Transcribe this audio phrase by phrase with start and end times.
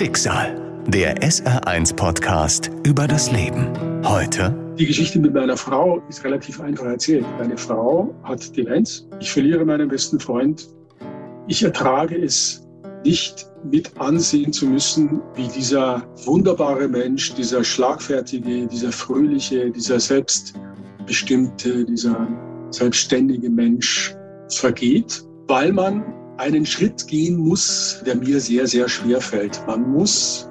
[0.00, 0.82] Schicksal.
[0.86, 3.68] Der SR1-Podcast über das Leben.
[4.02, 4.74] Heute.
[4.78, 7.26] Die Geschichte mit meiner Frau ist relativ einfach erzählt.
[7.38, 9.06] Meine Frau hat Demenz.
[9.20, 10.68] Ich verliere meinen besten Freund.
[11.48, 12.66] Ich ertrage es
[13.04, 21.84] nicht mit ansehen zu müssen, wie dieser wunderbare Mensch, dieser schlagfertige, dieser fröhliche, dieser selbstbestimmte,
[21.84, 22.26] dieser
[22.70, 24.16] selbstständige Mensch
[24.48, 26.02] vergeht, weil man
[26.40, 29.62] einen Schritt gehen muss, der mir sehr, sehr schwer fällt.
[29.66, 30.48] Man muss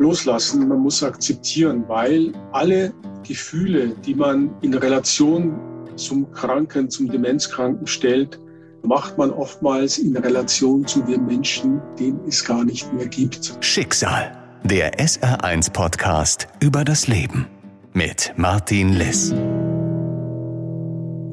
[0.00, 2.92] loslassen, man muss akzeptieren, weil alle
[3.26, 5.54] Gefühle, die man in Relation
[5.94, 8.40] zum Kranken, zum Demenzkranken stellt,
[8.82, 13.56] macht man oftmals in Relation zu dem Menschen, den es gar nicht mehr gibt.
[13.60, 17.46] Schicksal, der SR1-Podcast über das Leben
[17.92, 19.32] mit Martin Liss.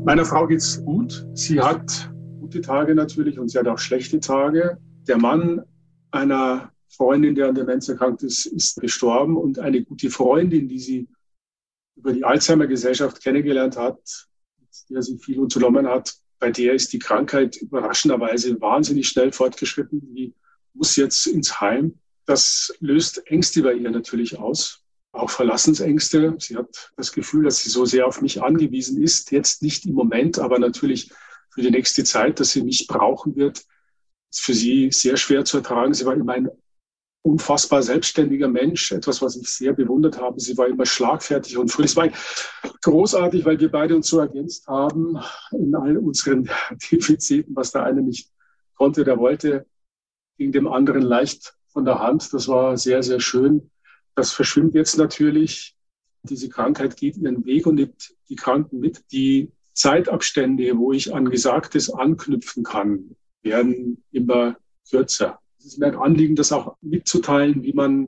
[0.05, 1.26] Meiner Frau geht's gut.
[1.34, 2.12] Sie hat
[2.52, 4.78] gute Tage natürlich und sie hat auch schlechte Tage.
[5.08, 5.64] Der Mann
[6.12, 11.07] einer Freundin, der an Demenz erkrankt ist, ist gestorben und eine gute Freundin, die sie
[11.96, 14.27] über die Alzheimer-Gesellschaft kennengelernt hat,
[14.60, 20.13] mit der sie viel unternommen hat, bei der ist die Krankheit überraschenderweise wahnsinnig schnell fortgeschritten.
[20.13, 20.34] Die
[20.74, 21.99] muss jetzt ins Heim.
[22.26, 26.35] Das löst Ängste bei ihr natürlich aus, auch Verlassensängste.
[26.40, 29.32] Sie hat das Gefühl, dass sie so sehr auf mich angewiesen ist.
[29.32, 31.12] Jetzt nicht im Moment, aber natürlich
[31.52, 33.66] für die nächste Zeit, dass sie mich brauchen wird,
[34.32, 35.94] ist für sie sehr schwer zu ertragen.
[35.94, 36.49] Sie war immer ein
[37.24, 40.40] unfassbar selbstständiger Mensch, etwas, was ich sehr bewundert habe.
[40.40, 41.91] Sie war immer schlagfertig und fröhlich.
[41.91, 42.10] Es war
[42.82, 45.20] großartig, weil wir beide uns so ergänzt haben
[45.52, 46.49] in all unseren
[46.91, 48.32] Defiziten, was der eine nicht
[48.76, 49.68] konnte, der wollte,
[50.38, 52.34] ging dem anderen leicht von der Hand.
[52.34, 53.70] Das war sehr, sehr schön.
[54.16, 55.76] Das verschwimmt jetzt natürlich.
[56.24, 59.04] Diese Krankheit geht ihren Weg und nimmt die Kranken mit.
[59.12, 64.58] Die Zeitabstände, wo ich an Gesagtes anknüpfen kann, werden immer
[64.90, 65.40] kürzer.
[65.58, 68.08] Es ist mir ein Anliegen, das auch mitzuteilen, wie man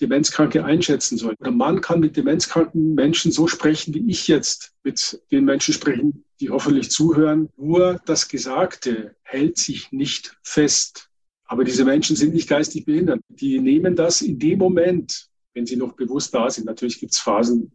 [0.00, 1.34] Demenzkranke einschätzen soll.
[1.38, 6.24] Oder man kann mit demenzkranken Menschen so sprechen, wie ich jetzt mit den Menschen sprechen,
[6.40, 7.50] die hoffentlich zuhören.
[7.56, 11.10] Nur das Gesagte hält sich nicht fest.
[11.44, 13.20] Aber diese Menschen sind nicht geistig behindert.
[13.28, 16.64] Die nehmen das in dem Moment, wenn sie noch bewusst da sind.
[16.64, 17.72] Natürlich gibt es Phasen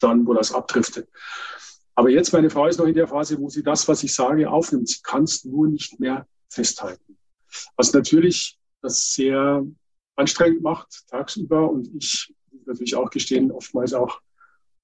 [0.00, 1.08] dann, wo das abdriftet.
[1.94, 4.50] Aber jetzt, meine Frau ist noch in der Phase, wo sie das, was ich sage,
[4.50, 4.88] aufnimmt.
[4.88, 7.16] Sie kann es nur nicht mehr festhalten.
[7.76, 9.64] Was natürlich das sehr
[10.16, 12.34] anstrengend macht tagsüber und ich
[12.66, 14.20] natürlich auch gestehen, oftmals auch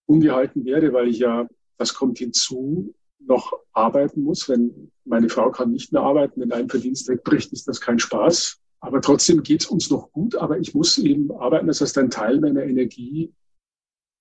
[0.07, 1.49] ungehalten werde, weil ich ja,
[1.79, 4.49] das kommt hinzu, noch arbeiten muss.
[4.49, 8.59] Wenn meine Frau kann nicht mehr arbeiten, wenn ein Verdienst wegbricht, ist das kein Spaß.
[8.81, 11.67] Aber trotzdem geht es uns noch gut, aber ich muss eben arbeiten.
[11.67, 13.33] Das heißt, ein Teil meiner Energie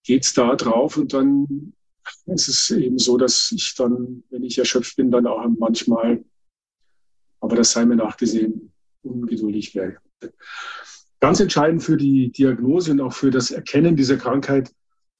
[0.03, 1.73] geht da drauf und dann
[2.25, 6.23] es ist eben so, dass ich dann, wenn ich erschöpft bin, dann auch manchmal,
[7.39, 8.71] aber das sei mir nachgesehen,
[9.03, 9.97] ungeduldig werde.
[11.19, 14.73] Ganz entscheidend für die Diagnose und auch für das Erkennen dieser Krankheit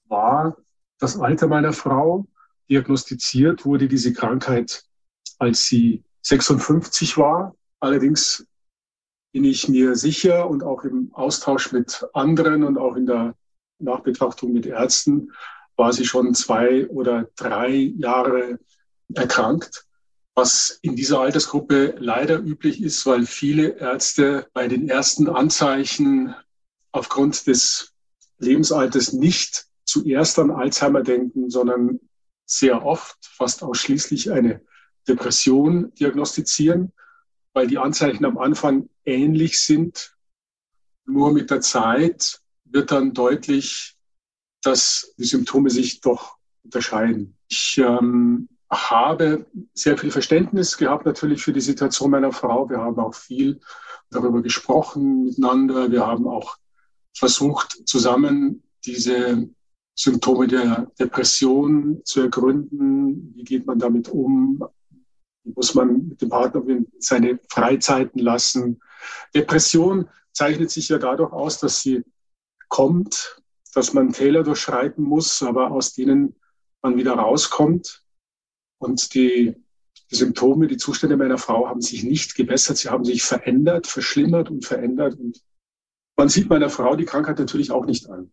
[0.08, 0.58] war
[1.00, 2.28] das Alter meiner Frau.
[2.70, 4.86] Diagnostiziert wurde diese Krankheit,
[5.40, 7.56] als sie 56 war.
[7.80, 8.46] Allerdings
[9.32, 13.36] bin ich mir sicher und auch im Austausch mit anderen und auch in der
[13.80, 15.32] Nachbetrachtung mit Ärzten,
[15.80, 18.60] war sie schon zwei oder drei Jahre
[19.14, 19.86] erkrankt,
[20.36, 26.36] was in dieser Altersgruppe leider üblich ist, weil viele Ärzte bei den ersten Anzeichen
[26.92, 27.94] aufgrund des
[28.40, 32.02] Lebensalters nicht zuerst an Alzheimer denken, sondern
[32.46, 34.62] sehr oft, fast ausschließlich eine
[35.08, 36.92] Depression diagnostizieren,
[37.54, 40.14] weil die Anzeichen am Anfang ähnlich sind.
[41.06, 43.96] Nur mit der Zeit wird dann deutlich,
[44.64, 47.38] dass die Symptome sich doch unterscheiden.
[47.48, 52.70] Ich ähm, habe sehr viel Verständnis gehabt natürlich für die Situation meiner Frau.
[52.70, 53.60] Wir haben auch viel
[54.12, 55.92] darüber gesprochen miteinander.
[55.92, 56.58] Wir haben auch
[57.16, 59.50] versucht, zusammen diese
[59.96, 63.34] Symptome der Depression zu ergründen.
[63.36, 64.64] Wie geht man damit um?
[65.44, 66.64] Muss man mit dem Partner
[67.00, 68.80] seine Freizeiten lassen?
[69.34, 72.04] Depression zeichnet sich ja dadurch aus, dass sie
[72.68, 73.39] kommt,
[73.74, 76.36] dass man Täler durchschreiten muss, aber aus denen
[76.82, 78.04] man wieder rauskommt.
[78.80, 79.56] Und die,
[80.10, 82.78] die Symptome, die Zustände meiner Frau haben sich nicht gebessert.
[82.78, 85.16] Sie haben sich verändert, verschlimmert und verändert.
[85.16, 85.42] Und
[86.18, 88.32] man sieht meiner Frau die Krankheit natürlich auch nicht an.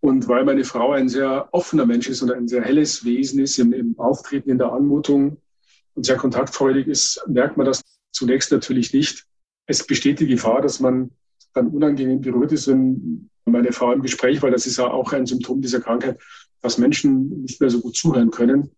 [0.00, 3.58] Und weil meine Frau ein sehr offener Mensch ist und ein sehr helles Wesen ist
[3.58, 5.38] im, im Auftreten, in der Anmutung
[5.94, 7.82] und sehr kontaktfreudig ist, merkt man das
[8.12, 9.26] zunächst natürlich nicht.
[9.66, 11.10] Es besteht die Gefahr, dass man
[11.54, 15.26] dann unangenehm berührt ist, wenn meine Frau im Gespräch, weil das ist ja auch ein
[15.26, 16.18] Symptom dieser Krankheit,
[16.60, 18.70] dass Menschen nicht mehr so gut zuhören können,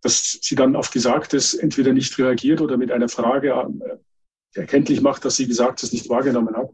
[0.00, 5.24] dass sie dann auf Gesagtes entweder nicht reagiert oder mit einer Frage äh, erkenntlich macht,
[5.24, 6.70] dass sie Gesagtes nicht wahrgenommen hat.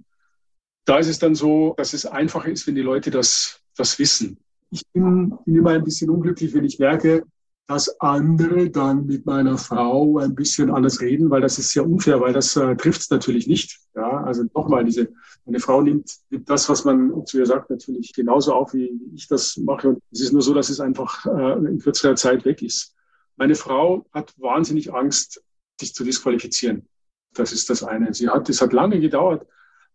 [0.84, 4.38] da ist es dann so, dass es einfacher ist, wenn die Leute das, das wissen.
[4.70, 7.24] Ich bin, bin immer ein bisschen unglücklich, wenn ich merke,
[7.66, 12.20] dass andere dann mit meiner Frau ein bisschen anders reden, weil das ist sehr unfair,
[12.20, 13.78] weil das äh, trifft es natürlich nicht.
[13.94, 15.08] Ja, also nochmal, diese,
[15.44, 19.28] meine Frau nimmt, nimmt das, was man zu ihr sagt, natürlich genauso auf, wie ich
[19.28, 19.90] das mache.
[19.90, 22.96] Und es ist nur so, dass es einfach äh, in kürzerer Zeit weg ist.
[23.36, 25.42] Meine Frau hat wahnsinnig Angst,
[25.78, 26.88] sich zu disqualifizieren.
[27.34, 28.12] Das ist das eine.
[28.12, 29.46] Sie hat, es hat lange gedauert,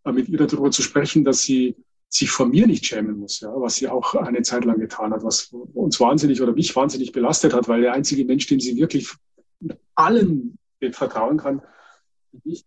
[0.06, 1.76] äh, mit ihr darüber zu sprechen, dass sie
[2.10, 5.24] sich vor mir nicht schämen muss, ja, was sie auch eine Zeit lang getan hat,
[5.24, 9.12] was uns wahnsinnig oder mich wahnsinnig belastet hat, weil der einzige Mensch, dem sie wirklich
[9.96, 10.58] allen
[10.92, 11.62] vertrauen kann,
[12.44, 12.64] ich.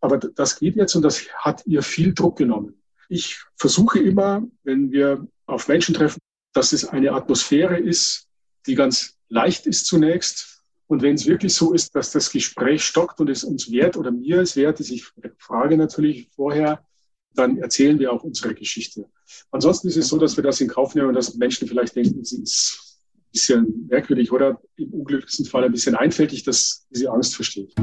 [0.00, 2.80] Aber das geht jetzt und das hat ihr viel Druck genommen.
[3.08, 6.20] Ich versuche immer, wenn wir auf Menschen treffen,
[6.54, 8.26] dass es eine Atmosphäre ist,
[8.66, 10.62] die ganz leicht ist zunächst.
[10.86, 14.10] Und wenn es wirklich so ist, dass das Gespräch stockt und es uns wert oder
[14.10, 15.06] mir es wert ist, ich
[15.38, 16.84] frage natürlich vorher,
[17.34, 19.06] dann erzählen wir auch unsere Geschichte.
[19.50, 22.24] Ansonsten ist es so, dass wir das in Kauf nehmen und dass Menschen vielleicht denken,
[22.24, 27.36] sie ist ein bisschen merkwürdig oder im unglücklichsten Fall ein bisschen einfältig, dass sie Angst
[27.36, 27.74] versteht.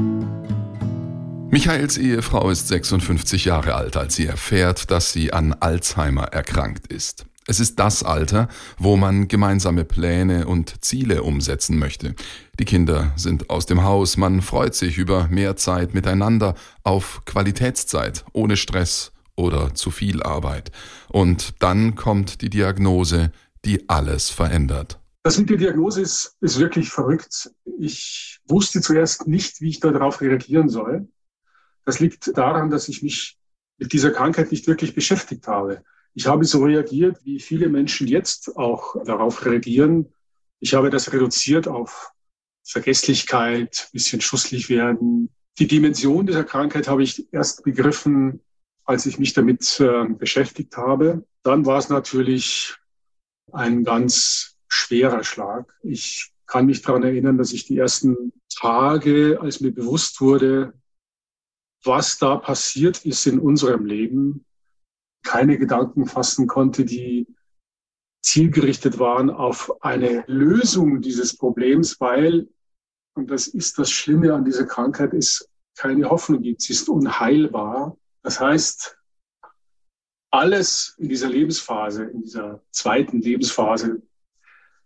[1.50, 7.24] Michaels Ehefrau ist 56 Jahre alt, als sie erfährt, dass sie an Alzheimer erkrankt ist.
[7.46, 12.14] Es ist das Alter, wo man gemeinsame Pläne und Ziele umsetzen möchte.
[12.58, 18.26] Die Kinder sind aus dem Haus, man freut sich über mehr Zeit miteinander, auf Qualitätszeit,
[18.34, 20.72] ohne Stress oder zu viel Arbeit.
[21.08, 23.32] Und dann kommt die Diagnose,
[23.64, 24.98] die alles verändert.
[25.22, 27.50] Das mit der Diagnose ist, ist wirklich verrückt.
[27.78, 31.08] Ich wusste zuerst nicht, wie ich darauf reagieren soll.
[31.84, 33.38] Das liegt daran, dass ich mich
[33.78, 35.82] mit dieser Krankheit nicht wirklich beschäftigt habe.
[36.14, 40.12] Ich habe so reagiert, wie viele Menschen jetzt auch darauf reagieren.
[40.58, 42.10] Ich habe das reduziert auf
[42.64, 45.30] Vergesslichkeit, bisschen schusslich werden.
[45.58, 48.40] Die Dimension dieser Krankheit habe ich erst begriffen,
[48.88, 51.22] als ich mich damit äh, beschäftigt habe.
[51.42, 52.74] Dann war es natürlich
[53.52, 55.78] ein ganz schwerer Schlag.
[55.82, 60.72] Ich kann mich daran erinnern, dass ich die ersten Tage, als mir bewusst wurde,
[61.84, 64.46] was da passiert ist in unserem Leben,
[65.22, 67.26] keine Gedanken fassen konnte, die
[68.22, 72.48] zielgerichtet waren auf eine Lösung dieses Problems, weil,
[73.14, 75.46] und das ist das Schlimme an dieser Krankheit, es
[75.76, 76.62] keine Hoffnung gibt.
[76.62, 77.98] Sie ist unheilbar.
[78.28, 78.98] Das heißt,
[80.30, 84.02] alles in dieser Lebensphase, in dieser zweiten Lebensphase,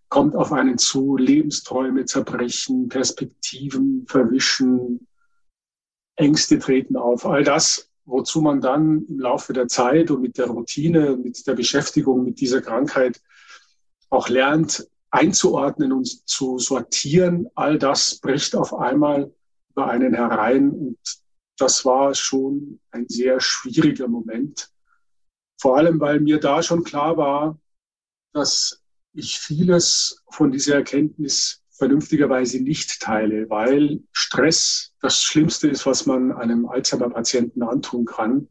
[0.09, 5.09] kommt auf einen zu, Lebensträume zerbrechen, Perspektiven verwischen,
[6.15, 7.27] Ängste treten auf.
[7.27, 11.55] All das, wozu man dann im Laufe der Zeit und mit der Routine, mit der
[11.55, 13.21] Beschäftigung mit dieser Krankheit
[14.09, 19.35] auch lernt, einzuordnen und zu sortieren, all das bricht auf einmal
[19.71, 21.22] über einen herein und
[21.59, 24.71] das war schon ein sehr schwieriger Moment.
[25.61, 27.59] Vor allem, weil mir da schon klar war,
[28.33, 28.83] dass
[29.13, 36.33] ich vieles von dieser Erkenntnis vernünftigerweise nicht teile, weil Stress das Schlimmste ist, was man
[36.33, 38.49] einem Alzheimer-Patienten antun kann.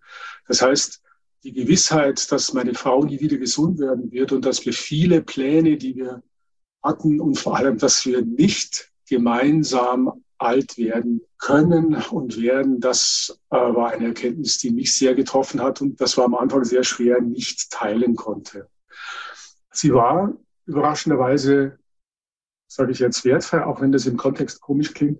[0.48, 1.02] Das heißt,
[1.44, 5.78] die Gewissheit, dass meine Frau nie wieder gesund werden wird und dass wir viele Pläne,
[5.78, 6.22] die wir
[6.84, 12.80] hatten und vor allem, dass wir nicht gemeinsam alt werden können und werden.
[12.80, 16.64] Das äh, war eine Erkenntnis, die mich sehr getroffen hat und das war am Anfang
[16.64, 18.68] sehr schwer, nicht teilen konnte.
[19.72, 20.34] Sie war
[20.66, 21.78] überraschenderweise,
[22.68, 25.20] sage ich jetzt wertfrei, auch wenn das im Kontext komisch klingt,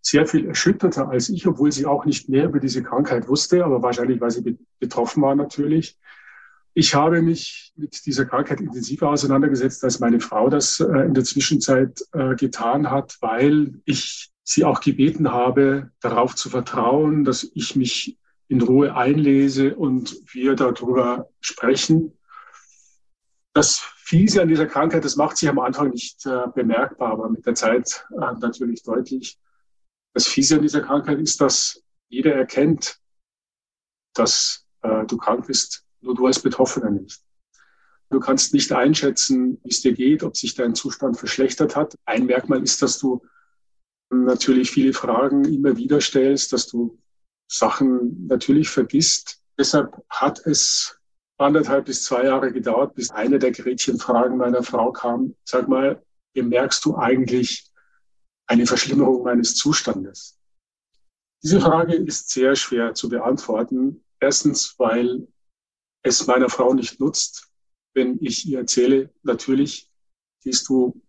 [0.00, 3.82] sehr viel erschütterter als ich, obwohl sie auch nicht mehr über diese Krankheit wusste, aber
[3.82, 5.98] wahrscheinlich, weil sie betroffen war natürlich.
[6.74, 11.24] Ich habe mich mit dieser Krankheit intensiver auseinandergesetzt, als meine Frau das äh, in der
[11.24, 17.74] Zwischenzeit äh, getan hat, weil ich sie auch gebeten habe, darauf zu vertrauen, dass ich
[17.74, 22.16] mich in Ruhe einlese und wir darüber sprechen.
[23.52, 27.44] Das Fiese an dieser Krankheit, das macht sich am Anfang nicht äh, bemerkbar, aber mit
[27.44, 29.36] der Zeit äh, natürlich deutlich.
[30.14, 33.00] Das Fiese an dieser Krankheit ist, dass jeder erkennt,
[34.14, 37.20] dass äh, du krank bist nur du als Betroffener nicht.
[38.10, 41.96] Du kannst nicht einschätzen, wie es dir geht, ob sich dein Zustand verschlechtert hat.
[42.04, 43.26] Ein Merkmal ist, dass du
[44.24, 46.98] natürlich viele Fragen immer wieder stellst, dass du
[47.48, 49.40] Sachen natürlich vergisst.
[49.58, 50.98] Deshalb hat es
[51.38, 55.34] anderthalb bis zwei Jahre gedauert, bis eine der Gretchenfragen meiner Frau kam.
[55.44, 56.02] Sag mal,
[56.34, 57.70] bemerkst du eigentlich
[58.46, 60.38] eine Verschlimmerung meines Zustandes?
[61.42, 64.02] Diese Frage ist sehr schwer zu beantworten.
[64.18, 65.28] Erstens, weil
[66.02, 67.48] es meiner Frau nicht nutzt,
[67.94, 69.90] wenn ich ihr erzähle, natürlich
[70.42, 71.00] gehst du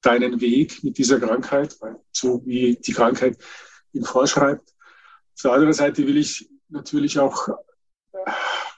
[0.00, 1.76] deinen Weg mit dieser Krankheit,
[2.12, 3.36] so wie die Krankheit
[3.92, 4.68] ihn vorschreibt.
[5.34, 7.48] Auf der anderen Seite will ich natürlich auch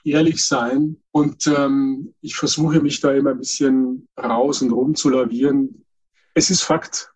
[0.03, 1.01] ehrlich sein.
[1.11, 5.85] Und ähm, ich versuche mich da immer ein bisschen raus und rum zu lavieren.
[6.33, 7.11] Es ist Fakt,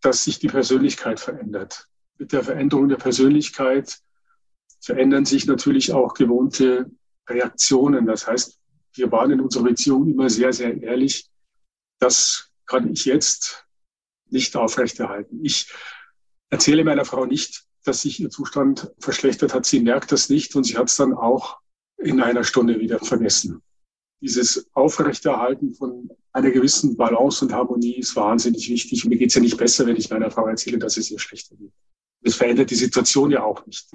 [0.00, 1.86] dass sich die Persönlichkeit verändert.
[2.18, 3.98] Mit der Veränderung der Persönlichkeit
[4.80, 6.90] verändern sich natürlich auch gewohnte
[7.28, 8.06] Reaktionen.
[8.06, 8.58] Das heißt,
[8.94, 11.30] wir waren in unserer Beziehung immer sehr, sehr ehrlich.
[11.98, 13.66] Das kann ich jetzt
[14.28, 15.44] nicht aufrechterhalten.
[15.44, 15.72] Ich
[16.50, 19.66] erzähle meiner Frau nicht, dass sich ihr Zustand verschlechtert hat.
[19.66, 21.58] Sie merkt das nicht und sie hat es dann auch
[21.98, 23.60] in einer Stunde wieder vergessen.
[24.20, 29.04] Dieses Aufrechterhalten von einer gewissen Balance und Harmonie ist wahnsinnig wichtig.
[29.04, 31.56] Mir geht es ja nicht besser, wenn ich meiner Frau erzähle, dass es ihr schlechter
[31.56, 31.72] geht.
[32.22, 33.88] Das verändert die Situation ja auch nicht.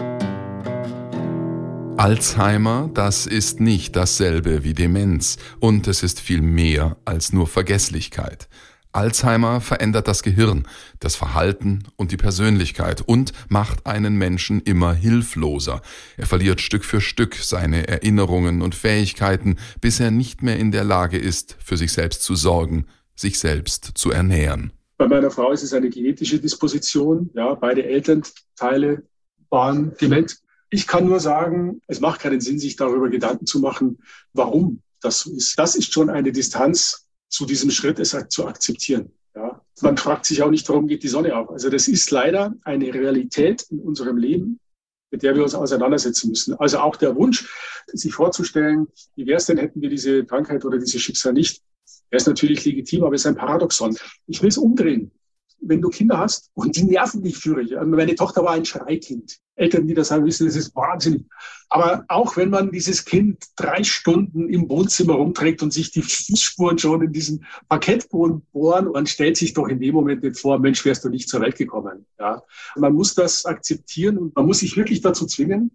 [1.97, 8.49] Alzheimer, das ist nicht dasselbe wie Demenz und es ist viel mehr als nur Vergesslichkeit.
[8.91, 10.67] Alzheimer verändert das Gehirn,
[10.99, 15.81] das Verhalten und die Persönlichkeit und macht einen Menschen immer hilfloser.
[16.17, 20.83] Er verliert Stück für Stück seine Erinnerungen und Fähigkeiten, bis er nicht mehr in der
[20.83, 24.73] Lage ist, für sich selbst zu sorgen, sich selbst zu ernähren.
[24.97, 27.29] Bei meiner Frau ist es eine genetische Disposition.
[27.33, 29.03] Ja, beide Elternteile
[29.49, 30.44] waren dement.
[30.75, 33.99] Ich kann nur sagen, es macht keinen Sinn, sich darüber Gedanken zu machen,
[34.33, 35.57] warum das so ist.
[35.57, 39.13] Das ist schon eine Distanz, zu diesem Schritt, es zu akzeptieren.
[39.33, 39.61] Ja.
[39.79, 41.49] Man fragt sich auch nicht, warum geht die Sonne auf.
[41.49, 44.59] Also das ist leider eine Realität in unserem Leben,
[45.11, 46.55] mit der wir uns auseinandersetzen müssen.
[46.55, 47.49] Also auch der Wunsch,
[47.87, 51.61] sich vorzustellen, wie wäre es denn, hätten wir diese Krankheit oder dieses Schicksal nicht,
[52.09, 53.95] wäre es natürlich legitim, aber es ist ein Paradoxon.
[54.27, 55.11] Ich will es umdrehen
[55.67, 57.77] wenn du Kinder hast und die nerven dich führig.
[57.77, 59.39] Also meine Tochter war ein Schreikind.
[59.55, 61.25] Eltern, die das sagen, wissen, das ist wahnsinnig.
[61.69, 66.77] Aber auch wenn man dieses Kind drei Stunden im Wohnzimmer rumträgt und sich die Fußspuren
[66.77, 70.83] schon in diesen Parkettboden bohren, man stellt sich doch in dem Moment nicht vor, Mensch,
[70.85, 72.05] wärst du nicht zur Welt gekommen.
[72.19, 72.43] Ja.
[72.75, 75.71] Man muss das akzeptieren und man muss sich wirklich dazu zwingen,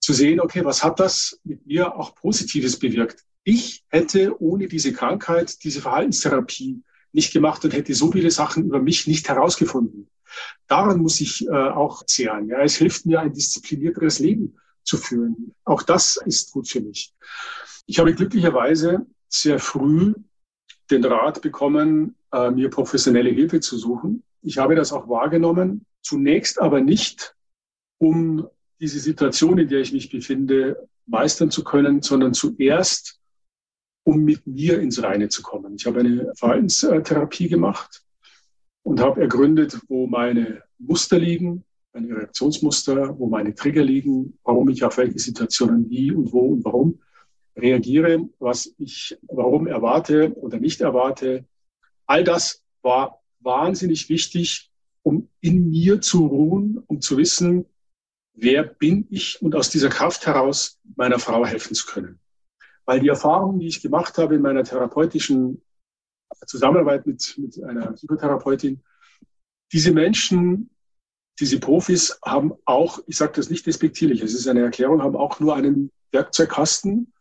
[0.00, 3.24] zu sehen, okay, was hat das mit mir auch Positives bewirkt?
[3.44, 8.80] Ich hätte ohne diese Krankheit, diese Verhaltenstherapie, nicht gemacht und hätte so viele Sachen über
[8.80, 10.08] mich nicht herausgefunden.
[10.66, 12.48] Daran muss ich äh, auch zehren.
[12.48, 15.54] Ja, es hilft mir, ein disziplinierteres Leben zu führen.
[15.64, 17.12] Auch das ist gut für mich.
[17.86, 20.14] Ich habe glücklicherweise sehr früh
[20.90, 24.22] den Rat bekommen, äh, mir professionelle Hilfe zu suchen.
[24.42, 27.34] Ich habe das auch wahrgenommen, zunächst aber nicht,
[27.98, 28.48] um
[28.80, 33.20] diese Situation, in der ich mich befinde, meistern zu können, sondern zuerst,
[34.04, 35.76] um mit mir ins Reine zu kommen.
[35.76, 38.02] Ich habe eine Verhaltenstherapie gemacht
[38.82, 44.82] und habe ergründet, wo meine Muster liegen, meine Reaktionsmuster, wo meine Trigger liegen, warum ich
[44.84, 47.00] auf welche Situationen wie und wo und warum
[47.56, 51.44] reagiere, was ich warum erwarte oder nicht erwarte.
[52.06, 54.70] All das war wahnsinnig wichtig,
[55.02, 57.66] um in mir zu ruhen, um zu wissen,
[58.34, 62.18] wer bin ich und aus dieser Kraft heraus meiner Frau helfen zu können.
[62.84, 65.62] Weil die Erfahrungen, die ich gemacht habe in meiner therapeutischen
[66.46, 68.82] Zusammenarbeit mit, mit einer Psychotherapeutin,
[69.72, 70.70] diese Menschen,
[71.40, 75.40] diese Profis haben auch, ich sage das nicht despektierlich, es ist eine Erklärung, haben auch
[75.40, 77.12] nur einen Werkzeugkasten,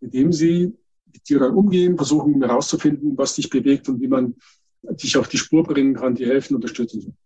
[0.00, 0.76] mit dem sie
[1.12, 4.34] mit dir dann umgehen, versuchen herauszufinden, was dich bewegt und wie man
[4.82, 7.16] dich auf die Spur bringen kann, dir helfen, unterstützen.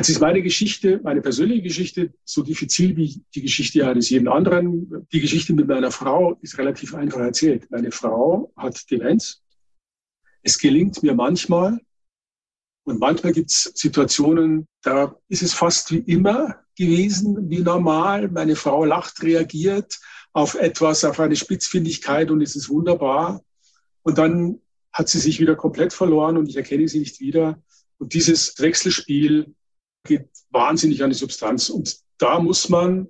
[0.00, 5.06] Jetzt ist meine Geschichte, meine persönliche Geschichte, so diffizil wie die Geschichte eines jeden anderen.
[5.12, 7.70] Die Geschichte mit meiner Frau ist relativ einfach erzählt.
[7.70, 9.42] Meine Frau hat Demenz.
[10.42, 11.80] Es gelingt mir manchmal,
[12.84, 18.28] und manchmal gibt es Situationen, da ist es fast wie immer gewesen, wie normal.
[18.28, 20.00] Meine Frau lacht, reagiert
[20.32, 23.44] auf etwas, auf eine Spitzfindigkeit und es ist wunderbar.
[24.00, 24.62] Und dann
[24.94, 27.62] hat sie sich wieder komplett verloren und ich erkenne sie nicht wieder.
[27.98, 29.54] Und dieses Wechselspiel
[30.04, 31.70] geht wahnsinnig an die Substanz.
[31.70, 33.08] Und da muss man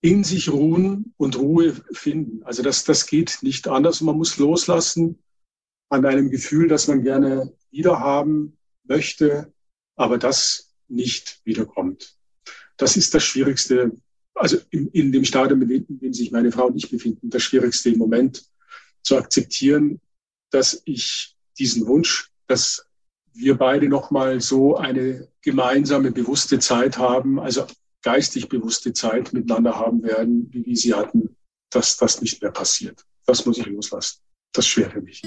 [0.00, 2.42] in sich ruhen und Ruhe finden.
[2.42, 4.00] Also das, das geht nicht anders.
[4.00, 5.22] Man muss loslassen
[5.88, 9.52] an einem Gefühl, das man gerne wiederhaben möchte,
[9.94, 12.16] aber das nicht wiederkommt.
[12.76, 13.92] Das ist das Schwierigste,
[14.34, 17.90] also in, in dem Stadium, in dem sich meine Frau und ich befinden, das Schwierigste
[17.90, 18.44] im Moment
[19.02, 20.00] zu akzeptieren,
[20.50, 22.86] dass ich diesen Wunsch, dass
[23.34, 27.64] wir beide nochmal so eine gemeinsame, bewusste Zeit haben, also
[28.02, 31.36] geistig bewusste Zeit miteinander haben werden, wie wir sie hatten,
[31.70, 33.04] dass das nicht mehr passiert.
[33.26, 34.20] Das muss ich loslassen.
[34.52, 35.22] Das ist schwer für mich.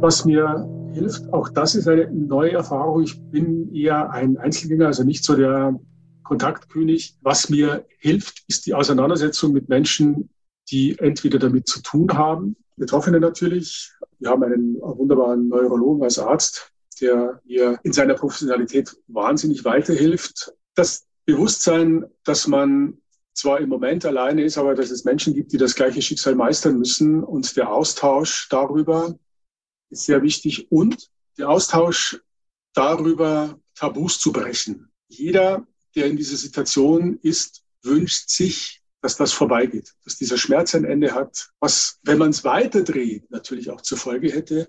[0.00, 3.02] Was mir hilft, auch das ist eine neue Erfahrung.
[3.02, 5.78] Ich bin eher ein Einzelgänger, also nicht so der
[6.24, 7.16] Kontaktkönig.
[7.22, 10.30] Was mir hilft, ist die Auseinandersetzung mit Menschen,
[10.70, 13.92] die entweder damit zu tun haben, Betroffene natürlich.
[14.18, 20.52] Wir haben einen wunderbaren Neurologen als Arzt, der mir in seiner Professionalität wahnsinnig weiterhilft.
[20.74, 22.98] Das Bewusstsein, dass man
[23.34, 26.78] zwar im Moment alleine ist, aber dass es Menschen gibt, die das gleiche Schicksal meistern
[26.78, 27.24] müssen.
[27.24, 29.18] Und der Austausch darüber
[29.90, 32.20] ist sehr wichtig und der Austausch
[32.74, 34.90] darüber, Tabus zu brechen.
[35.08, 40.84] Jeder, der in dieser Situation ist, wünscht sich, dass das vorbeigeht, dass dieser Schmerz ein
[40.84, 44.68] Ende hat, was, wenn man es weiterdreht, natürlich auch zur Folge hätte,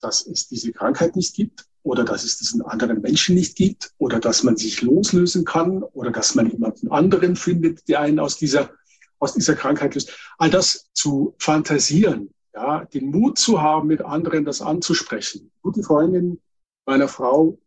[0.00, 4.20] dass es diese Krankheit nicht gibt oder dass es diesen anderen Menschen nicht gibt oder
[4.20, 8.70] dass man sich loslösen kann oder dass man jemanden anderen findet, der einen aus dieser,
[9.18, 10.12] aus dieser Krankheit löst.
[10.38, 15.50] All das zu fantasieren, ja, den Mut zu haben, mit anderen das anzusprechen.
[15.62, 16.40] Gute Freundin
[16.86, 17.58] meiner Frau,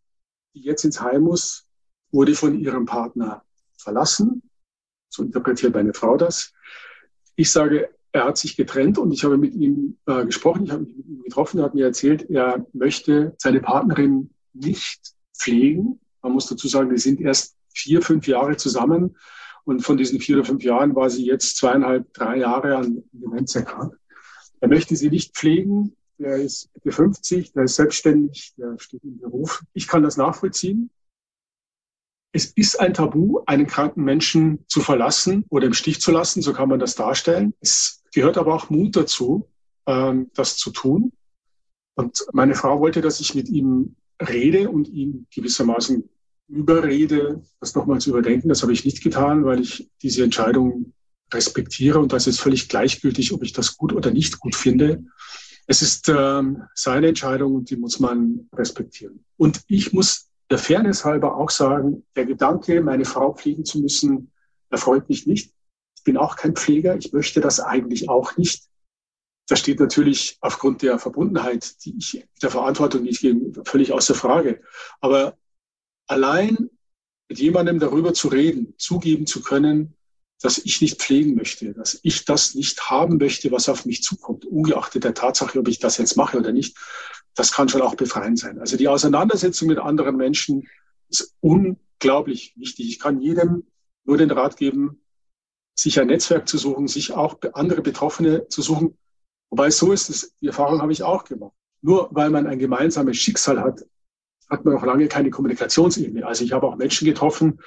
[0.53, 1.65] die jetzt ins Heim muss,
[2.11, 3.43] wurde von ihrem Partner
[3.77, 4.43] verlassen.
[5.09, 6.53] So interpretiert meine Frau das.
[7.35, 10.83] Ich sage, er hat sich getrennt und ich habe mit ihm äh, gesprochen, ich habe
[10.83, 15.99] mich mit ihm getroffen, er hat mir erzählt, er möchte seine Partnerin nicht pflegen.
[16.21, 19.17] Man muss dazu sagen, wir sind erst vier, fünf Jahre zusammen
[19.65, 23.55] und von diesen vier oder fünf Jahren war sie jetzt zweieinhalb, drei Jahre an Demenz
[23.55, 23.97] erkrankt.
[24.59, 25.95] Er möchte sie nicht pflegen.
[26.19, 29.63] Der ist 50, der ist selbstständig, der steht im Beruf.
[29.73, 30.91] Ich kann das nachvollziehen.
[32.31, 36.53] Es ist ein Tabu, einen kranken Menschen zu verlassen oder im Stich zu lassen, so
[36.53, 37.53] kann man das darstellen.
[37.59, 39.47] Es gehört aber auch Mut dazu,
[39.85, 41.11] ähm, das zu tun.
[41.95, 46.09] Und meine Frau wollte, dass ich mit ihm rede und ihn gewissermaßen
[46.47, 48.49] überrede, das nochmal zu überdenken.
[48.49, 50.93] Das habe ich nicht getan, weil ich diese Entscheidung
[51.33, 55.03] respektiere und das ist völlig gleichgültig, ob ich das gut oder nicht gut finde.
[55.65, 59.23] Es ist ähm, seine Entscheidung und die muss man respektieren.
[59.37, 64.31] Und ich muss der Fairness halber auch sagen, der Gedanke, meine Frau pflegen zu müssen,
[64.69, 65.53] erfreut mich nicht.
[66.03, 66.97] Ich bin auch kein Pfleger.
[66.97, 68.65] Ich möchte das eigentlich auch nicht.
[69.47, 74.13] Das steht natürlich aufgrund der Verbundenheit, die ich, der Verantwortung, die ich gebe, völlig außer
[74.13, 74.59] Frage.
[74.99, 75.37] Aber
[76.07, 76.69] allein
[77.29, 79.95] mit jemandem darüber zu reden, zugeben zu können,
[80.41, 84.43] dass ich nicht pflegen möchte, dass ich das nicht haben möchte, was auf mich zukommt,
[84.43, 86.75] ungeachtet der Tatsache, ob ich das jetzt mache oder nicht,
[87.33, 88.59] das kann schon auch befreiend sein.
[88.59, 90.67] Also die Auseinandersetzung mit anderen Menschen
[91.07, 92.89] ist unglaublich wichtig.
[92.89, 93.67] Ich kann jedem
[94.03, 95.02] nur den Rat geben,
[95.75, 98.97] sich ein Netzwerk zu suchen, sich auch andere Betroffene zu suchen.
[99.49, 101.53] Wobei so ist es, die Erfahrung habe ich auch gemacht.
[101.81, 103.85] Nur weil man ein gemeinsames Schicksal hat,
[104.49, 106.25] hat man noch lange keine Kommunikationsebene.
[106.25, 107.59] Also ich habe auch Menschen getroffen,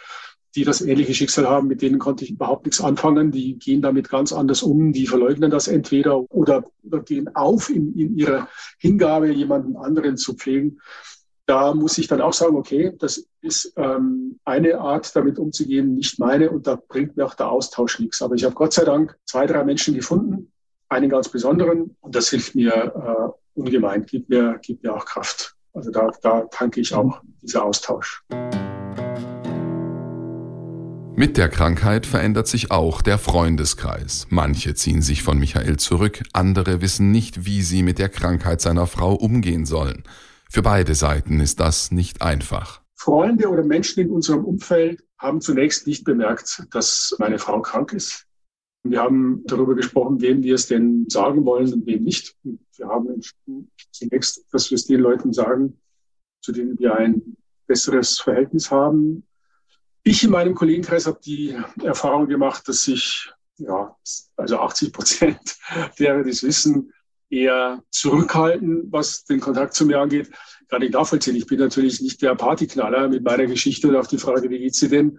[0.57, 3.31] die das ähnliche Schicksal haben, mit denen konnte ich überhaupt nichts anfangen.
[3.31, 7.95] Die gehen damit ganz anders um, die verleugnen das entweder oder, oder gehen auf in,
[7.95, 10.81] in ihrer Hingabe, jemanden anderen zu pflegen.
[11.48, 16.18] Da muss ich dann auch sagen, okay, das ist ähm, eine Art, damit umzugehen, nicht
[16.18, 18.20] meine und da bringt mir auch der Austausch nichts.
[18.20, 20.50] Aber ich habe Gott sei Dank zwei, drei Menschen gefunden,
[20.88, 25.54] einen ganz besonderen und das hilft mir äh, ungemein, gibt mir, gibt mir auch Kraft.
[25.72, 28.24] Also da, da tanke ich auch dieser Austausch.
[31.14, 34.26] Mit der Krankheit verändert sich auch der Freundeskreis.
[34.30, 38.88] Manche ziehen sich von Michael zurück, andere wissen nicht, wie sie mit der Krankheit seiner
[38.88, 40.02] Frau umgehen sollen.
[40.50, 42.82] Für beide Seiten ist das nicht einfach.
[42.94, 48.26] Freunde oder Menschen in unserem Umfeld haben zunächst nicht bemerkt, dass meine Frau krank ist.
[48.82, 52.35] Wir haben darüber gesprochen, wem wir es denn sagen wollen und wem nicht.
[52.44, 53.20] Und wir haben
[53.90, 55.80] zunächst, dass wir es den Leuten sagen,
[56.40, 59.24] zu denen wir ein besseres Verhältnis haben,
[60.06, 63.96] ich in meinem Kollegenkreis habe die Erfahrung gemacht, dass sich ja,
[64.37, 65.56] also 80 Prozent
[65.98, 66.92] derer, die es wissen,
[67.30, 70.30] eher zurückhalten, was den Kontakt zu mir angeht.
[70.68, 71.36] Kann ich nachvollziehen.
[71.36, 74.80] Ich bin natürlich nicht der Partyknaller mit meiner Geschichte und auf die Frage, wie geht's
[74.80, 75.18] dir denn?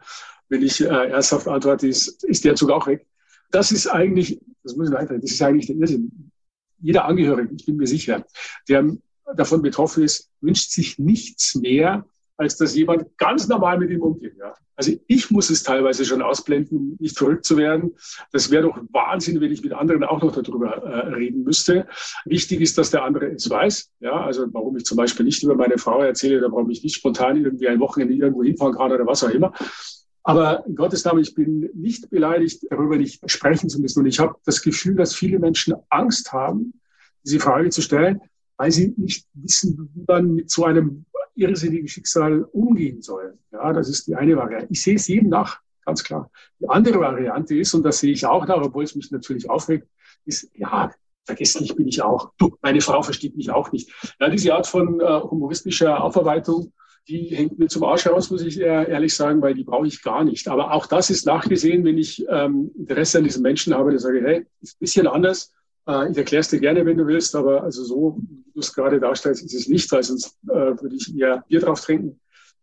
[0.50, 3.06] Wenn ich äh, ernsthaft antworte, ist, ist der Zug auch weg.
[3.52, 6.32] Das ist eigentlich, das muss ich einfach, das ist eigentlich der Irrsinn.
[6.80, 8.26] Jeder Angehörige, ich bin mir sicher,
[8.68, 8.96] der
[9.36, 12.06] davon betroffen ist, wünscht sich nichts mehr,
[12.38, 14.36] als dass jemand ganz normal mit ihm umgeht.
[14.38, 14.54] Ja.
[14.76, 17.96] Also ich muss es teilweise schon ausblenden, um nicht verrückt zu werden.
[18.32, 21.88] Das wäre doch Wahnsinn, wenn ich mit anderen auch noch darüber äh, reden müsste.
[22.26, 23.92] Wichtig ist, dass der andere es weiß.
[24.02, 26.96] Ja, also warum ich zum Beispiel nicht über meine Frau erzähle, da warum ich nicht
[26.96, 29.52] spontan irgendwie ein Wochenende irgendwo hinfahren kann oder was auch immer.
[30.22, 34.02] Aber in Gottes Namen, ich bin nicht beleidigt, darüber nicht sprechen zu müssen.
[34.02, 36.80] Und ich habe das Gefühl, dass viele Menschen Angst haben,
[37.24, 38.22] diese Frage zu stellen,
[38.58, 41.06] weil sie nicht wissen, wie man mit so einem
[41.38, 43.38] irrsinnigen Schicksal umgehen soll.
[43.52, 44.68] Ja, das ist die eine Variante.
[44.70, 46.30] Ich sehe es jedem nach, ganz klar.
[46.60, 49.88] Die andere Variante ist, und das sehe ich auch nach, obwohl es mich natürlich aufregt,
[50.26, 50.92] ist, ja,
[51.26, 52.32] vergesslich bin ich auch.
[52.38, 53.92] Du, meine Frau versteht mich auch nicht.
[54.20, 56.74] Ja, diese Art von äh, humoristischer Aufarbeitung,
[57.08, 60.24] die hängt mir zum Arsch raus, muss ich ehrlich sagen, weil die brauche ich gar
[60.24, 60.48] nicht.
[60.50, 64.22] Aber auch das ist nachgesehen, wenn ich ähm, Interesse an diesen Menschen habe, dann sage
[64.22, 65.54] hey, ist ein bisschen anders.
[65.88, 68.74] Äh, ich erkläre es dir gerne, wenn du willst, aber also so, wie du es
[68.74, 72.20] gerade darstellst, ist es nicht, weil sonst äh, würde ich eher Bier drauf trinken.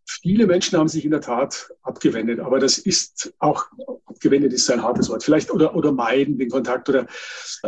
[0.07, 3.67] viele Menschen haben sich in der Tat abgewendet, aber das ist auch,
[4.05, 7.07] abgewendet ist ein hartes Wort, vielleicht oder, oder meiden den Kontakt oder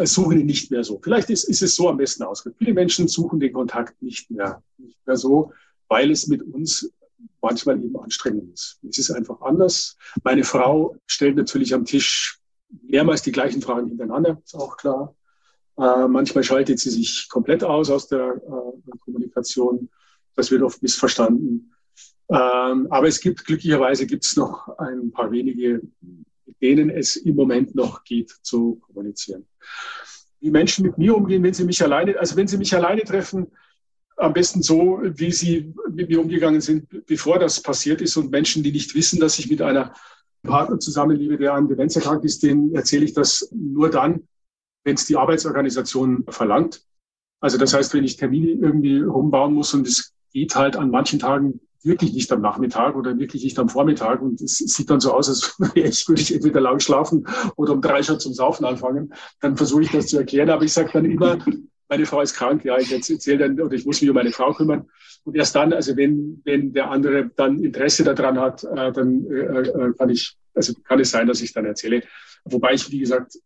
[0.05, 1.01] suchen ihn nicht mehr so.
[1.03, 2.59] Vielleicht ist, ist es so am besten ausgedrückt.
[2.59, 5.53] Viele Menschen suchen den Kontakt nicht mehr, nicht mehr so,
[5.89, 6.93] weil es mit uns
[7.41, 8.79] manchmal eben anstrengend ist.
[8.87, 9.97] Es ist einfach anders.
[10.23, 12.39] Meine Frau stellt natürlich am Tisch
[12.83, 15.15] mehrmals die gleichen Fragen hintereinander, ist auch klar.
[15.79, 19.89] Äh, manchmal schaltet sie sich komplett aus aus der äh, Kommunikation.
[20.35, 21.73] Das wird oft missverstanden.
[22.29, 25.83] Ähm, aber es gibt glücklicherweise gibt es noch ein paar wenige,
[26.47, 29.47] mit denen es im Moment noch geht zu kommunizieren.
[30.41, 33.47] Wie Menschen mit mir umgehen, wenn sie mich alleine, also wenn sie mich alleine treffen,
[34.17, 38.17] am besten so, wie sie mit mir umgegangen sind, bevor das passiert ist.
[38.17, 39.93] Und Menschen, die nicht wissen, dass ich mit einer
[40.43, 44.27] Partner zusammenlebe, der an Demenz erkrankt ist, denen erzähle ich das nur dann,
[44.87, 46.81] wenn es die Arbeitsorganisation verlangt.
[47.41, 51.19] Also das heißt, wenn ich Termine irgendwie rumbauen muss und es geht halt an manchen
[51.19, 55.13] Tagen wirklich nicht am Nachmittag oder wirklich nicht am Vormittag und es sieht dann so
[55.13, 55.59] aus, als
[56.09, 59.91] würde ich entweder lang schlafen oder um drei schon zum Saufen anfangen, dann versuche ich
[59.91, 60.51] das zu erklären.
[60.51, 61.37] Aber ich sage dann immer,
[61.89, 64.53] meine Frau ist krank, ja, ich erzähle dann, oder ich muss mich um meine Frau
[64.53, 64.87] kümmern.
[65.25, 69.69] Und erst dann, also wenn, wenn der andere dann Interesse daran hat, äh, dann äh,
[69.69, 72.03] äh, kann ich, also kann es sein, dass ich dann erzähle.
[72.45, 73.37] Wobei ich, wie gesagt,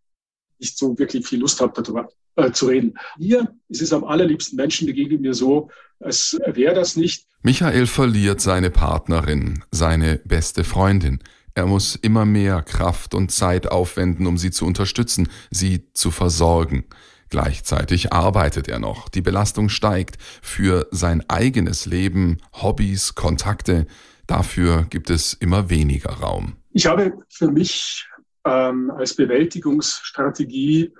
[0.60, 2.94] nicht so wirklich viel Lust habe, darüber äh, zu reden.
[3.18, 5.70] Hier ist es am allerliebsten, Menschen begegnen mir so,
[6.00, 7.26] als wäre das nicht.
[7.42, 11.20] Michael verliert seine Partnerin, seine beste Freundin.
[11.54, 16.84] Er muss immer mehr Kraft und Zeit aufwenden, um sie zu unterstützen, sie zu versorgen.
[17.28, 23.86] Gleichzeitig arbeitet er noch, die Belastung steigt für sein eigenes Leben, Hobbys, Kontakte.
[24.26, 26.56] Dafür gibt es immer weniger Raum.
[26.72, 28.06] Ich habe für mich
[28.44, 30.92] ähm, als Bewältigungsstrategie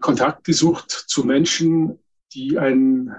[0.00, 1.98] Kontakt gesucht zu Menschen,
[2.32, 3.14] die ein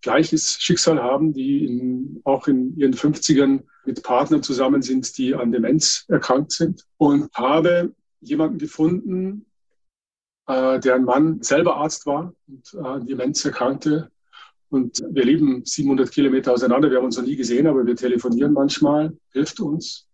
[0.00, 5.52] gleiches Schicksal haben, die in, auch in ihren 50ern mit Partnern zusammen sind, die an
[5.52, 9.46] Demenz erkrankt sind und habe jemanden gefunden,
[10.46, 14.10] äh, deren Mann selber Arzt war und äh, an Demenz erkrankte.
[14.70, 16.90] Und wir leben 700 Kilometer auseinander.
[16.90, 20.07] Wir haben uns noch nie gesehen, aber wir telefonieren manchmal, hilft uns.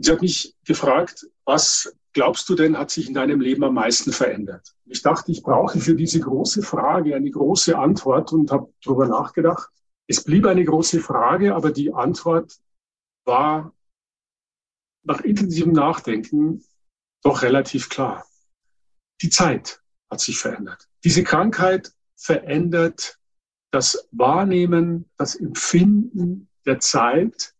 [0.00, 4.12] Sie hat mich gefragt, was glaubst du denn, hat sich in deinem Leben am meisten
[4.12, 4.74] verändert?
[4.86, 9.68] Ich dachte, ich brauche für diese große Frage eine große Antwort und habe darüber nachgedacht.
[10.06, 12.54] Es blieb eine große Frage, aber die Antwort
[13.26, 13.74] war
[15.04, 16.64] nach intensivem Nachdenken
[17.22, 18.24] doch relativ klar
[19.22, 20.88] die Zeit hat sich verändert.
[21.04, 23.18] Diese Krankheit verändert
[23.70, 27.54] das Wahrnehmen, das Empfinden der Zeit,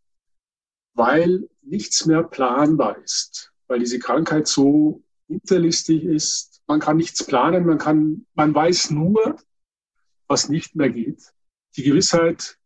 [0.99, 6.61] weil nichts mehr planbar ist, weil diese Krankheit so hinterlistig ist.
[6.67, 9.37] Man kann nichts planen, man kann, man weiß nur,
[10.27, 11.23] was nicht mehr geht.
[11.77, 12.59] Die Gewissheit,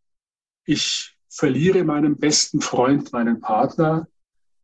[0.65, 4.09] ich verliere meinen besten Freund, meinen Partner,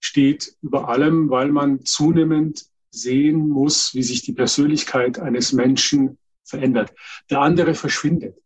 [0.00, 6.94] steht über allem, weil man zunehmend sehen muss, wie sich die Persönlichkeit eines Menschen verändert.
[7.28, 8.40] Der andere verschwindet.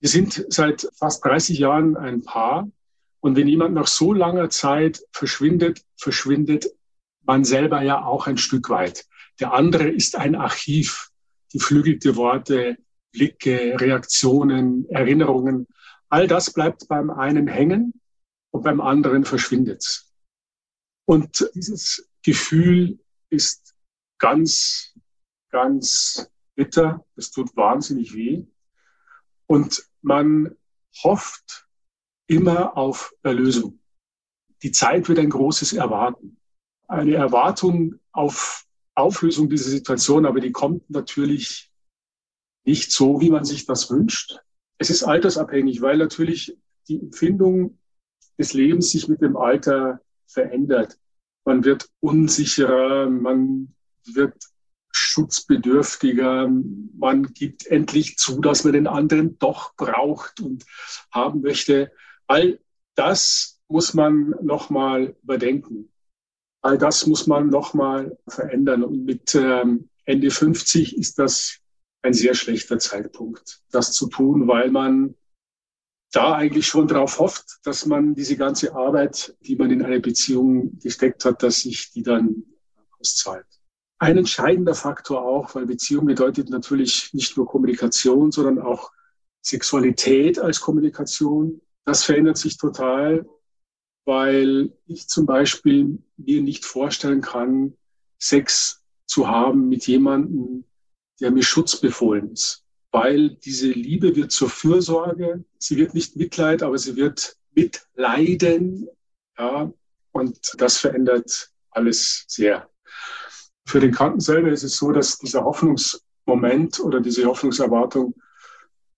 [0.00, 2.70] Wir sind seit fast 30 Jahren ein Paar.
[3.20, 6.66] Und wenn jemand nach so langer Zeit verschwindet, verschwindet
[7.22, 9.06] man selber ja auch ein Stück weit.
[9.40, 11.10] Der andere ist ein Archiv.
[11.52, 12.76] Geflügelte Worte,
[13.12, 15.66] Blicke, Reaktionen, Erinnerungen.
[16.08, 17.94] All das bleibt beim einen hängen
[18.50, 20.04] und beim anderen verschwindet.
[21.06, 22.98] Und dieses Gefühl
[23.30, 23.74] ist
[24.18, 24.94] ganz,
[25.50, 27.04] ganz bitter.
[27.16, 28.44] Es tut wahnsinnig weh.
[29.46, 30.54] Und man
[31.02, 31.67] hofft
[32.28, 33.80] immer auf Erlösung.
[34.62, 36.36] Die Zeit wird ein großes Erwarten.
[36.86, 38.64] Eine Erwartung auf
[38.94, 41.70] Auflösung dieser Situation, aber die kommt natürlich
[42.64, 44.40] nicht so, wie man sich das wünscht.
[44.78, 46.56] Es ist altersabhängig, weil natürlich
[46.88, 47.78] die Empfindung
[48.38, 50.98] des Lebens sich mit dem Alter verändert.
[51.44, 54.34] Man wird unsicherer, man wird
[54.92, 56.48] schutzbedürftiger.
[56.96, 60.64] Man gibt endlich zu, dass man den anderen doch braucht und
[61.12, 61.92] haben möchte.
[62.28, 62.58] All
[62.94, 65.92] das muss man nochmal überdenken.
[66.62, 68.82] All das muss man nochmal verändern.
[68.84, 71.58] Und mit ähm, Ende 50 ist das
[72.02, 75.14] ein sehr schlechter Zeitpunkt, das zu tun, weil man
[76.12, 80.78] da eigentlich schon darauf hofft, dass man diese ganze Arbeit, die man in eine Beziehung
[80.78, 82.44] gesteckt hat, dass sich die dann
[82.98, 83.46] auszahlt
[83.98, 88.92] ein entscheidender Faktor auch, weil Beziehung bedeutet natürlich nicht nur Kommunikation, sondern auch
[89.42, 91.60] Sexualität als Kommunikation.
[91.88, 93.26] Das verändert sich total,
[94.04, 97.78] weil ich zum Beispiel mir nicht vorstellen kann,
[98.18, 100.64] Sex zu haben mit jemandem,
[101.18, 102.62] der mir schutzbefohlen ist.
[102.90, 108.86] Weil diese Liebe wird zur Fürsorge, sie wird nicht Mitleid, aber sie wird mitleiden.
[109.38, 109.72] Ja,
[110.12, 112.68] und das verändert alles sehr.
[113.64, 118.14] Für den Kranken selber ist es so, dass dieser Hoffnungsmoment oder diese Hoffnungserwartung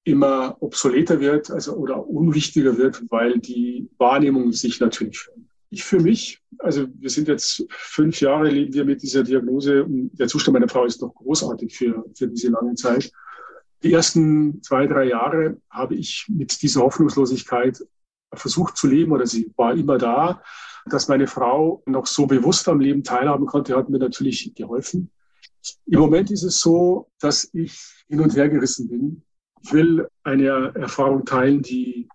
[0.04, 5.50] immer obsoleter wird also, oder unwichtiger wird, weil die Wahrnehmung sich natürlich verändert.
[5.72, 10.10] Ich für mich, also wir sind jetzt fünf Jahre leben wir mit dieser Diagnose und
[10.18, 13.12] der Zustand meiner Frau ist noch großartig für, für diese lange Zeit.
[13.82, 17.80] Die ersten zwei, drei Jahre habe ich mit dieser Hoffnungslosigkeit
[18.32, 20.42] versucht zu leben oder sie war immer da.
[20.86, 25.10] Dass meine Frau noch so bewusst am Leben teilhaben konnte, hat mir natürlich geholfen.
[25.86, 29.22] Im Moment ist es so, dass ich hin und her gerissen bin.
[29.62, 32.08] Ich will eine Erfahrung teilen, die,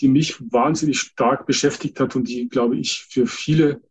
[0.00, 3.82] die mich wahnsinnig stark beschäftigt hat und die, glaube ich, für viele,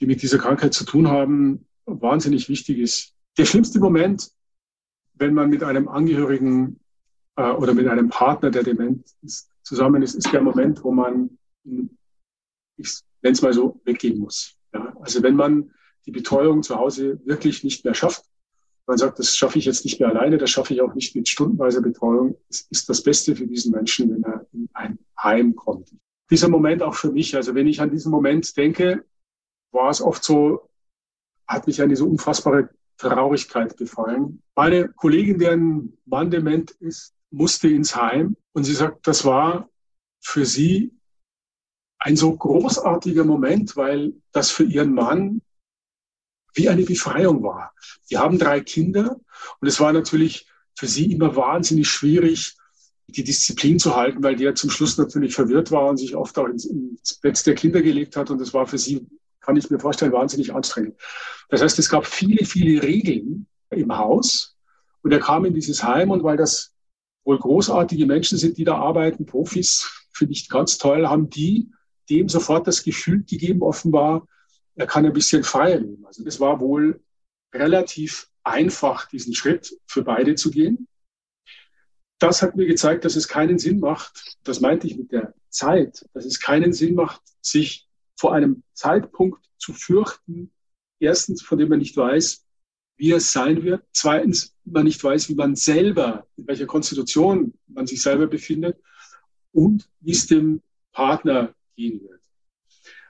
[0.00, 3.14] die mit dieser Krankheit zu tun haben, wahnsinnig wichtig ist.
[3.38, 4.30] Der schlimmste Moment,
[5.14, 6.80] wenn man mit einem Angehörigen
[7.36, 11.38] äh, oder mit einem Partner, der dement ist, zusammen ist, ist der Moment, wo man,
[12.76, 14.56] ich nenne es mal so, weggehen muss.
[14.72, 15.70] Ja, also wenn man
[16.04, 18.24] die Betreuung zu Hause wirklich nicht mehr schafft,
[18.86, 21.28] man sagt, das schaffe ich jetzt nicht mehr alleine, das schaffe ich auch nicht mit
[21.28, 22.36] stundenweiser Betreuung.
[22.48, 25.92] Es ist das Beste für diesen Menschen, wenn er in ein Heim kommt.
[26.30, 29.04] Dieser Moment auch für mich, also wenn ich an diesen Moment denke,
[29.72, 30.68] war es oft so,
[31.46, 34.42] hat mich eine so unfassbare Traurigkeit befallen.
[34.54, 39.68] Meine Kollegin, deren Mann dement ist, musste ins Heim und sie sagt, das war
[40.20, 40.92] für sie
[41.98, 45.42] ein so großartiger Moment, weil das für ihren Mann
[46.56, 47.72] wie eine Befreiung war.
[48.10, 49.20] Die haben drei Kinder
[49.60, 52.56] und es war natürlich für sie immer wahnsinnig schwierig,
[53.08, 56.46] die Disziplin zu halten, weil der zum Schluss natürlich verwirrt war und sich oft auch
[56.46, 59.06] ins, ins Bett der Kinder gelegt hat und das war für sie,
[59.40, 60.96] kann ich mir vorstellen, wahnsinnig anstrengend.
[61.48, 64.56] Das heißt, es gab viele, viele Regeln im Haus
[65.02, 66.72] und er kam in dieses Heim und weil das
[67.24, 71.70] wohl großartige Menschen sind, die da arbeiten, Profis, finde ich ganz toll, haben die
[72.08, 74.26] dem sofort das Gefühl gegeben, offenbar,
[74.76, 76.04] er kann ein bisschen freier leben.
[76.06, 77.00] Also es war wohl
[77.52, 80.86] relativ einfach, diesen Schritt für beide zu gehen.
[82.18, 86.06] Das hat mir gezeigt, dass es keinen Sinn macht, das meinte ich mit der Zeit,
[86.14, 90.52] dass es keinen Sinn macht, sich vor einem Zeitpunkt zu fürchten,
[90.98, 92.46] erstens, von dem man nicht weiß,
[92.96, 93.82] wie es sein wird.
[93.92, 98.78] Zweitens, man nicht weiß, wie man selber, in welcher Konstitution man sich selber befindet
[99.52, 100.62] und wie es dem
[100.92, 102.15] Partner gehen wird.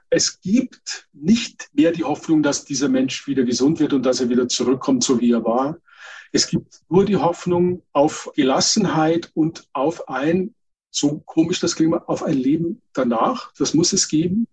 [0.09, 4.29] Es gibt nicht mehr die Hoffnung, dass dieser Mensch wieder gesund wird und dass er
[4.29, 5.79] wieder zurückkommt, so wie er war.
[6.31, 10.55] Es gibt nur die Hoffnung auf Gelassenheit und auf ein,
[10.91, 13.51] so komisch das klingt, auf ein Leben danach.
[13.57, 14.47] Das muss es geben.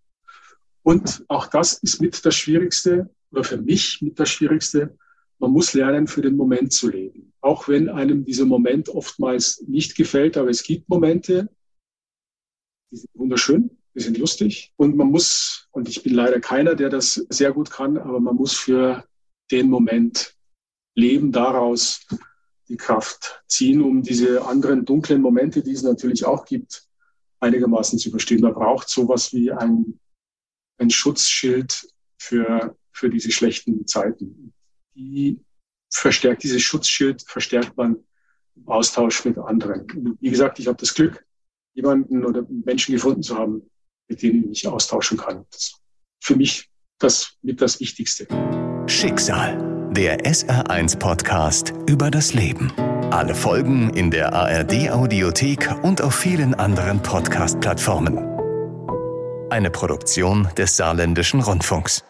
[0.83, 4.97] Und auch das ist mit das Schwierigste oder für mich mit das Schwierigste,
[5.39, 7.33] man muss lernen, für den Moment zu leben.
[7.41, 11.49] Auch wenn einem dieser Moment oftmals nicht gefällt, aber es gibt Momente,
[12.91, 13.71] die sind wunderschön,
[14.03, 17.97] sind lustig und man muss, und ich bin leider keiner, der das sehr gut kann,
[17.97, 19.05] aber man muss für
[19.51, 20.35] den Moment
[20.97, 22.07] leben, daraus
[22.69, 26.89] die Kraft ziehen, um diese anderen dunklen Momente, die es natürlich auch gibt,
[27.41, 28.41] einigermaßen zu überstehen.
[28.41, 30.01] Man braucht sowas wie ein,
[30.79, 34.55] ein Schutzschild für, für diese schlechten Zeiten
[34.95, 35.41] die
[35.91, 37.97] verstärkt, dieses Schutzschild verstärkt man
[38.57, 40.17] im Austausch mit anderen.
[40.21, 41.25] wie gesagt, ich habe das Glück,
[41.75, 43.69] jemanden oder Menschen gefunden zu haben,
[44.09, 45.45] mit denen ich austauschen kann.
[45.51, 45.81] Das ist
[46.21, 48.27] für mich das mit das Wichtigste.
[48.87, 52.73] Schicksal, der SR1 Podcast über das Leben.
[53.11, 58.19] Alle Folgen in der ARD Audiothek und auf vielen anderen Podcast-Plattformen.
[59.51, 62.05] Eine Produktion des Saarländischen Rundfunks.